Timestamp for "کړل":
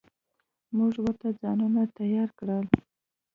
2.39-2.65